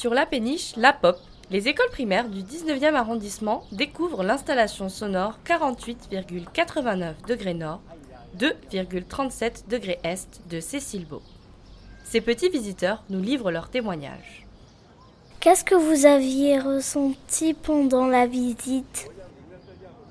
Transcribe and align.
Sur 0.00 0.14
la 0.14 0.24
péniche 0.24 0.76
La 0.76 0.94
Pop, 0.94 1.18
les 1.50 1.68
écoles 1.68 1.90
primaires 1.90 2.30
du 2.30 2.40
19e 2.40 2.94
arrondissement 2.94 3.64
découvrent 3.70 4.22
l'installation 4.22 4.88
sonore 4.88 5.38
48,89 5.46 7.26
degrés 7.28 7.52
nord, 7.52 7.82
2,37 8.38 9.68
degrés 9.68 9.98
est 10.02 10.40
de 10.48 10.58
Cécile 10.58 11.04
Beau. 11.04 11.20
Ces 12.02 12.22
petits 12.22 12.48
visiteurs 12.48 13.04
nous 13.10 13.20
livrent 13.20 13.50
leurs 13.50 13.68
témoignages. 13.68 14.46
Qu'est-ce 15.38 15.64
que 15.64 15.74
vous 15.74 16.06
aviez 16.06 16.58
ressenti 16.58 17.52
pendant 17.52 18.06
la 18.06 18.26
visite? 18.26 19.10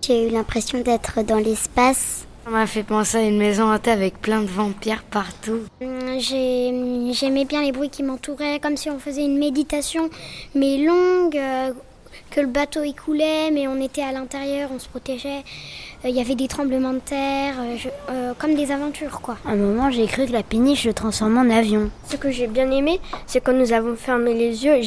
J'ai 0.04 0.28
eu 0.28 0.30
l'impression 0.30 0.82
d'être 0.82 1.24
dans 1.24 1.40
l'espace. 1.40 2.28
Ça 2.46 2.52
m'a 2.52 2.66
fait 2.68 2.84
penser 2.84 3.18
à 3.18 3.22
une 3.24 3.38
maison 3.38 3.72
hantée 3.72 3.92
avec 3.92 4.20
plein 4.22 4.42
de 4.42 4.48
vampires 4.48 5.04
partout. 5.04 5.60
Hum, 5.82 6.20
j'aimais 6.20 7.46
bien 7.46 7.62
les 7.62 7.72
bruits 7.72 7.90
qui 7.90 8.02
m'entouraient, 8.02 8.60
comme 8.60 8.78
si 8.78 8.90
on 8.90 8.98
faisait 8.98 9.26
une 9.26 9.38
méditation, 9.38 10.10
mais 10.56 10.78
longue, 10.78 11.38
euh, 11.38 11.74
que 12.32 12.42
le 12.42 12.48
bateau 12.48 12.84
y 12.84 12.94
coulait, 12.94 13.52
mais 13.52 13.68
on 13.68 13.80
était 13.82 14.02
à 14.02 14.12
l'intérieur, 14.12 14.70
on 14.74 14.80
se 14.80 14.88
protégeait. 14.88 15.44
Euh, 16.06 16.10
il 16.10 16.16
y 16.16 16.22
avait 16.22 16.36
des 16.36 16.48
tremblements 16.48 16.94
de 16.94 17.00
terre, 17.00 17.56
euh, 18.10 18.34
comme 18.38 18.56
des 18.56 18.72
aventures, 18.72 19.22
quoi. 19.22 19.38
À 19.46 19.52
un 19.52 19.56
moment, 19.56 19.92
j'ai 19.92 20.06
cru 20.08 20.26
que 20.26 20.32
la 20.32 20.44
péniche 20.44 20.84
se 20.84 20.90
transformait 20.90 21.40
en 21.40 21.50
avion. 21.50 21.90
Ce 22.08 22.16
que 22.16 22.32
j'ai 22.32 22.48
bien 22.48 22.72
aimé, 22.72 23.00
c'est 23.28 23.42
quand 23.42 23.54
nous 23.54 23.74
avons 23.74 23.96
fermé 23.96 24.34
les 24.34 24.66
yeux, 24.66 24.80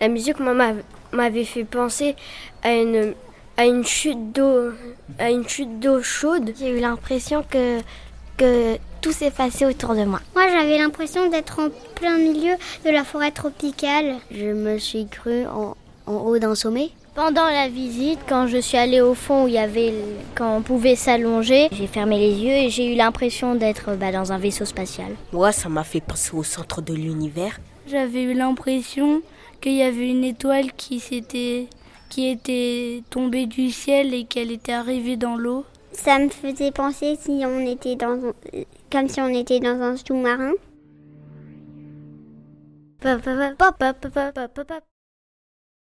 la 0.00 0.08
musique 0.08 0.38
m'avait 1.12 1.44
fait 1.44 1.64
penser 1.64 2.16
à 2.62 2.72
une 2.72 3.14
à 3.56 3.66
une 3.66 3.84
chute 3.84 4.32
d'eau, 4.32 4.72
à 5.18 5.30
une 5.30 5.46
chute 5.46 5.80
d'eau 5.80 6.02
chaude. 6.02 6.52
J'ai 6.58 6.70
eu 6.70 6.80
l'impression 6.80 7.44
que 7.48 7.80
que 8.36 8.76
tout 9.00 9.12
s'effaçait 9.12 9.66
autour 9.66 9.94
de 9.94 10.04
moi. 10.04 10.20
Moi, 10.34 10.48
j'avais 10.48 10.78
l'impression 10.78 11.28
d'être 11.28 11.60
en 11.60 11.68
plein 11.94 12.18
milieu 12.18 12.54
de 12.84 12.90
la 12.90 13.04
forêt 13.04 13.30
tropicale. 13.30 14.16
Je 14.30 14.46
me 14.46 14.78
suis 14.78 15.06
cru 15.06 15.46
en, 15.46 15.76
en 16.06 16.14
haut 16.14 16.38
d'un 16.38 16.54
sommet. 16.54 16.90
Pendant 17.14 17.44
la 17.44 17.68
visite, 17.68 18.20
quand 18.26 18.46
je 18.46 18.56
suis 18.56 18.78
allée 18.78 19.02
au 19.02 19.12
fond 19.12 19.44
où 19.44 19.48
il 19.48 19.54
y 19.54 19.58
avait, 19.58 19.92
quand 20.34 20.56
on 20.56 20.62
pouvait 20.62 20.96
s'allonger, 20.96 21.68
j'ai 21.70 21.86
fermé 21.86 22.18
les 22.18 22.32
yeux 22.32 22.52
et 22.54 22.70
j'ai 22.70 22.90
eu 22.90 22.96
l'impression 22.96 23.54
d'être 23.54 23.94
bah, 23.96 24.12
dans 24.12 24.32
un 24.32 24.38
vaisseau 24.38 24.64
spatial. 24.64 25.08
Moi, 25.30 25.52
ça 25.52 25.68
m'a 25.68 25.84
fait 25.84 26.00
penser 26.00 26.30
au 26.34 26.42
centre 26.42 26.80
de 26.80 26.94
l'univers. 26.94 27.60
J'avais 27.86 28.22
eu 28.22 28.32
l'impression 28.32 29.20
qu'il 29.60 29.74
y 29.74 29.82
avait 29.82 30.08
une 30.08 30.24
étoile 30.24 30.72
qui 30.72 31.00
s'était 31.00 31.66
qui 32.12 32.28
était 32.28 33.02
tombée 33.08 33.46
du 33.46 33.70
ciel 33.70 34.12
et 34.12 34.24
qu'elle 34.24 34.50
était 34.52 34.74
arrivée 34.74 35.16
dans 35.16 35.38
l'eau. 35.38 35.64
Ça 35.92 36.18
me 36.18 36.28
faisait 36.28 36.70
penser 36.70 37.16
si 37.18 37.42
on 37.46 37.60
était 37.60 37.96
dans 37.96 38.34
comme 38.90 39.08
si 39.08 39.18
on 39.22 39.28
était 39.28 39.60
dans 39.60 39.80
un 39.80 39.96
sous-marin. 39.96 40.52